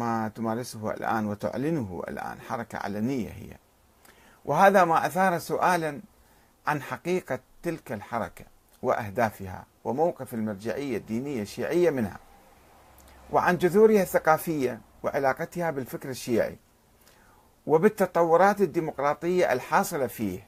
ما 0.00 0.28
تمارسه 0.28 0.90
الآن 0.90 1.26
وتعلنه 1.26 2.02
الآن 2.08 2.40
حركة 2.40 2.78
علنية 2.78 3.28
هي. 3.30 3.56
وهذا 4.44 4.84
ما 4.84 5.06
أثار 5.06 5.38
سؤالا 5.38 6.00
عن 6.66 6.82
حقيقة 6.82 7.38
تلك 7.62 7.92
الحركة 7.92 8.44
وأهدافها 8.82 9.64
وموقف 9.84 10.34
المرجعية 10.34 10.96
الدينية 10.96 11.42
الشيعية 11.42 11.90
منها 11.90 12.18
وعن 13.32 13.58
جذورها 13.58 14.02
الثقافية 14.02 14.80
وعلاقتها 15.02 15.70
بالفكر 15.70 16.10
الشيعي 16.10 16.56
وبالتطورات 17.66 18.60
الديمقراطية 18.60 19.52
الحاصلة 19.52 20.06
فيه 20.06 20.46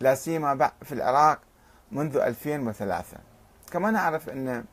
لا 0.00 0.14
سيما 0.14 0.70
في 0.82 0.92
العراق 0.92 1.38
منذ 1.92 2.16
2003 2.16 3.16
كما 3.72 3.90
نعرف 3.90 4.28
أن 4.28 4.64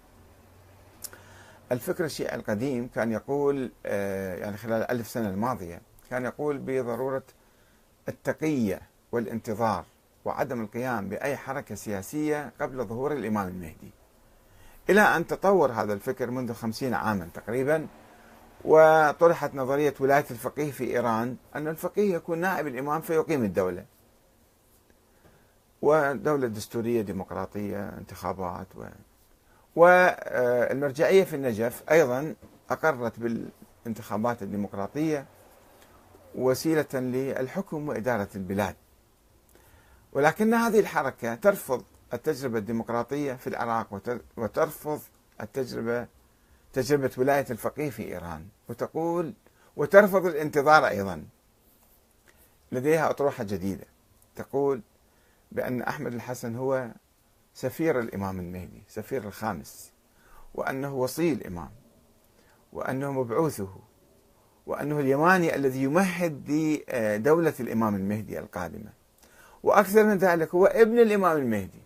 الفكر 1.71 2.05
الشيعي 2.05 2.35
القديم 2.35 2.89
كان 2.95 3.11
يقول 3.11 3.71
آه، 3.85 4.35
يعني 4.35 4.57
خلال 4.57 4.81
الألف 4.81 5.07
سنة 5.07 5.29
الماضية 5.29 5.81
كان 6.09 6.25
يقول 6.25 6.57
بضرورة 6.57 7.23
التقية 8.09 8.81
والانتظار 9.11 9.85
وعدم 10.25 10.61
القيام 10.61 11.09
بأي 11.09 11.37
حركة 11.37 11.75
سياسية 11.75 12.53
قبل 12.61 12.85
ظهور 12.85 13.13
الإمام 13.13 13.47
المهدي. 13.47 13.91
إلى 14.89 15.01
أن 15.01 15.27
تطور 15.27 15.71
هذا 15.71 15.93
الفكر 15.93 16.31
منذ 16.31 16.53
خمسين 16.53 16.93
عاما 16.93 17.29
تقريبا 17.33 17.87
وطرحت 18.65 19.55
نظرية 19.55 19.93
ولاية 19.99 20.25
الفقيه 20.31 20.71
في 20.71 20.83
إيران 20.83 21.35
أن 21.55 21.67
الفقيه 21.67 22.15
يكون 22.15 22.37
نائب 22.37 22.67
الإمام 22.67 23.01
فيقيم 23.01 23.43
الدولة. 23.43 23.85
ودولة 25.81 26.47
دستورية 26.47 27.01
ديمقراطية 27.01 27.89
انتخابات 27.89 28.67
و 28.75 28.83
والمرجعية 29.77 31.23
في 31.23 31.35
النجف 31.35 31.83
أيضا 31.91 32.35
أقرت 32.69 33.19
بالانتخابات 33.19 34.43
الديمقراطية 34.43 35.25
وسيلة 36.35 36.85
للحكم 36.93 37.87
وإدارة 37.87 38.27
البلاد. 38.35 38.75
ولكن 40.13 40.53
هذه 40.53 40.79
الحركة 40.79 41.35
ترفض 41.35 41.83
التجربة 42.13 42.57
الديمقراطية 42.57 43.33
في 43.33 43.47
العراق 43.47 44.01
وترفض 44.37 45.01
التجربة 45.41 46.07
تجربة 46.73 47.11
ولاية 47.17 47.45
الفقيه 47.51 47.89
في 47.89 48.03
إيران. 48.03 48.47
وتقول 48.69 49.33
وترفض 49.75 50.25
الانتظار 50.25 50.87
أيضا. 50.87 51.25
لديها 52.71 53.09
أطروحة 53.09 53.43
جديدة. 53.43 53.85
تقول 54.35 54.81
بأن 55.51 55.81
أحمد 55.81 56.13
الحسن 56.13 56.55
هو 56.55 56.87
سفير 57.57 57.99
الإمام 57.99 58.39
المهدي 58.39 58.83
سفير 58.87 59.23
الخامس 59.23 59.91
وأنه 60.55 60.95
وصي 60.95 61.33
الإمام 61.33 61.69
وأنه 62.73 63.11
مبعوثه 63.11 63.75
وأنه 64.67 64.99
اليماني 64.99 65.55
الذي 65.55 65.83
يمهد 65.83 66.51
لدولة 66.93 67.53
الإمام 67.59 67.95
المهدي 67.95 68.39
القادمة. 68.39 68.89
وأكثر 69.63 70.03
من 70.03 70.17
ذلك 70.17 70.55
هو 70.55 70.65
ابن 70.65 70.99
الإمام 70.99 71.37
المهدي 71.37 71.81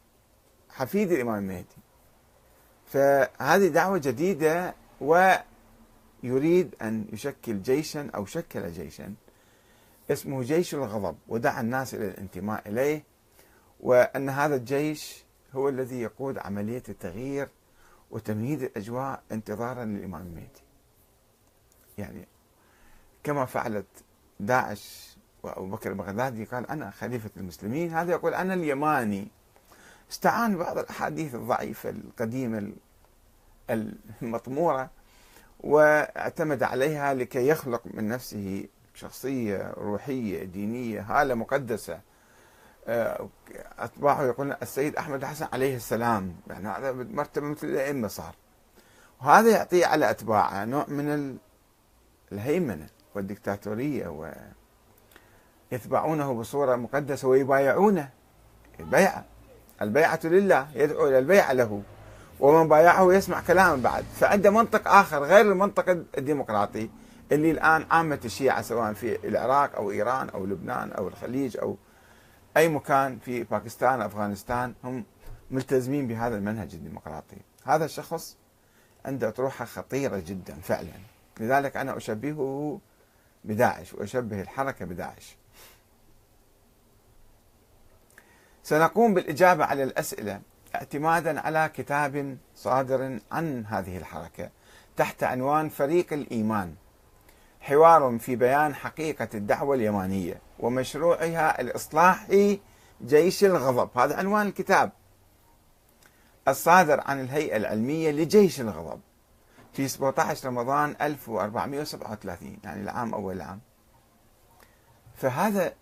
حفيد 0.69 1.11
الإمام 1.11 1.35
المهدي. 1.35 1.81
فهذه 2.85 3.67
دعوة 3.67 3.97
جديدة 3.97 4.75
ويريد 5.01 6.75
أن 6.81 7.05
يشكل 7.13 7.61
جيشا 7.61 8.09
أو 8.15 8.25
شكل 8.25 8.71
جيشا 8.71 9.13
اسمه 10.11 10.43
جيش 10.43 10.75
الغضب 10.75 11.17
ودعا 11.27 11.61
الناس 11.61 11.95
إلى 11.95 12.07
الانتماء 12.07 12.69
إليه 12.69 13.03
وأن 13.79 14.29
هذا 14.29 14.55
الجيش 14.55 15.23
هو 15.53 15.69
الذي 15.69 16.01
يقود 16.01 16.37
عملية 16.37 16.83
التغيير 16.89 17.49
وتمهيد 18.11 18.63
الأجواء 18.63 19.23
انتظارا 19.31 19.85
للإمام 19.85 20.21
المهدي. 20.21 20.61
يعني 21.97 22.27
كما 23.23 23.45
فعلت 23.45 23.85
داعش 24.39 25.15
وأبو 25.43 25.67
بكر 25.67 25.89
البغدادي 25.89 26.45
قال 26.45 26.67
أنا 26.69 26.91
خليفة 26.91 27.29
المسلمين. 27.37 27.91
هذا 27.91 28.11
يقول 28.11 28.33
أنا 28.33 28.53
اليماني. 28.53 29.27
استعان 30.11 30.57
بعض 30.57 30.77
الأحاديث 30.77 31.35
الضعيفة 31.35 31.89
القديمة 31.89 32.71
المطمورة 34.21 34.89
واعتمد 35.59 36.63
عليها 36.63 37.13
لكي 37.13 37.47
يخلق 37.47 37.81
من 37.85 38.07
نفسه 38.07 38.67
شخصية 38.93 39.73
روحية 39.77 40.43
دينية 40.43 41.01
هالة 41.01 41.35
مقدسة. 41.35 42.01
أتباعه 43.79 44.23
يقولون 44.23 44.55
السيد 44.61 44.95
أحمد 44.95 45.21
الحسن 45.21 45.47
عليه 45.53 45.75
السلام. 45.75 46.35
يعني 46.47 46.69
هذا 46.69 46.91
مرتبة 46.91 47.45
مثل 47.47 47.67
الأئمة 47.67 48.07
صار؟ 48.07 48.35
وهذا 49.21 49.49
يعطيه 49.49 49.85
على 49.85 50.09
أتباعه 50.09 50.65
نوع 50.65 50.85
من 50.87 51.37
الهيمنة 52.31 52.87
والدكتاتورية 53.15 54.33
ويتبعونه 55.71 56.33
بصورة 56.33 56.75
مقدسة 56.75 57.27
ويبايعونه. 57.27 58.09
البيعة 58.79 59.25
البيعة 59.81 60.19
لله 60.23 60.67
يدعو 60.75 61.07
إلى 61.07 61.19
البيعة 61.19 61.53
له. 61.53 61.81
ومن 62.39 62.67
بايعه 62.67 63.13
يسمع 63.13 63.41
كلامه 63.41 63.81
بعد. 63.81 64.05
فعنده 64.19 64.49
منطق 64.49 64.87
آخر 64.87 65.23
غير 65.23 65.51
المنطق 65.51 65.89
الديمقراطي 65.89 66.89
اللي 67.31 67.51
الآن 67.51 67.85
عامة 67.91 68.19
الشيعة 68.25 68.61
سواء 68.61 68.93
في 68.93 69.27
العراق 69.27 69.75
أو 69.75 69.91
إيران 69.91 70.29
أو 70.29 70.45
لبنان 70.45 70.91
أو 70.91 71.07
الخليج 71.07 71.57
أو 71.57 71.77
أي 72.57 72.69
مكان 72.69 73.19
في 73.19 73.43
باكستان 73.43 74.01
أفغانستان 74.01 74.73
هم 74.83 75.05
ملتزمين 75.51 76.07
بهذا 76.07 76.35
المنهج 76.37 76.73
الديمقراطي. 76.73 77.37
هذا 77.65 77.85
الشخص 77.85 78.37
عنده 79.05 79.27
أطروحة 79.27 79.65
خطيرة 79.65 80.19
جدا 80.19 80.55
فعلا. 80.55 80.99
لذلك 81.39 81.77
أنا 81.77 81.97
أشبهه 81.97 82.79
بداعش 83.43 83.93
وأشبه 83.93 84.41
الحركة 84.41 84.85
بداعش. 84.85 85.35
سنقوم 88.63 89.13
بالإجابة 89.13 89.65
على 89.65 89.83
الأسئلة 89.83 90.41
اعتمادا 90.75 91.39
على 91.39 91.71
كتاب 91.75 92.37
صادر 92.55 93.19
عن 93.31 93.65
هذه 93.65 93.97
الحركة. 93.97 94.49
تحت 94.97 95.23
عنوان 95.23 95.69
فريق 95.69 96.13
الإيمان. 96.13 96.75
حوار 97.61 98.17
في 98.19 98.35
بيان 98.35 98.75
حقيقة 98.75 99.29
الدعوة 99.33 99.75
اليمانية. 99.75 100.41
ومشروعها 100.61 101.61
الإصلاحي 101.61 102.59
جيش 103.05 103.43
الغضب. 103.43 103.97
هذا 103.97 104.17
عنوان 104.17 104.47
الكتاب. 104.47 104.91
الصادر 106.47 107.01
عن 107.01 107.21
الهيئة 107.21 107.57
العلمية 107.57 108.11
لجيش 108.11 108.61
الغضب 108.61 109.01
في 109.73 109.87
17 109.87 110.47
رمضان 110.47 110.95
1437 111.01 112.57
يعني 112.63 112.81
العام 112.81 113.13
أول 113.13 113.35
العام 113.35 113.59
فهذا 115.15 115.73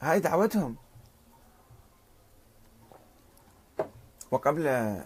هاي 0.00 0.20
دعوتهم. 0.20 0.76
وقبل 4.30 4.96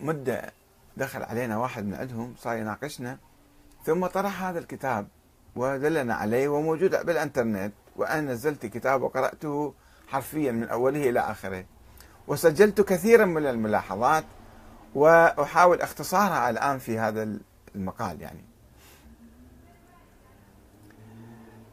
مدة 0.00 0.52
دخل 0.96 1.22
علينا 1.22 1.58
واحد 1.58 1.84
من 1.84 1.94
عندهم 1.94 2.34
صار 2.38 2.56
يناقشنا 2.56 3.18
ثم 3.84 4.06
طرح 4.06 4.42
هذا 4.42 4.58
الكتاب. 4.58 5.08
ودلنا 5.56 6.14
عليه 6.14 6.48
وموجود 6.48 7.06
بالانترنت 7.06 7.72
وأنا 7.96 8.32
نزلت 8.32 8.66
كتاب 8.66 9.02
وقرأته 9.02 9.74
حرفيا 10.08 10.52
من 10.52 10.68
أوله 10.68 11.10
إلى 11.10 11.20
آخره. 11.20 11.64
وسجلت 12.28 12.80
كثيرا 12.80 13.24
من 13.24 13.46
الملاحظات 13.46 14.24
وأحاول 14.94 15.80
اختصارها 15.80 16.50
الآن 16.50 16.78
في 16.78 16.98
هذا 16.98 17.38
المقال 17.74 18.20
يعني. 18.20 18.44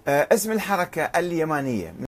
آه، 0.08 0.28
اسم 0.32 0.52
الحركة 0.52 1.04
اليمانية. 1.04 1.94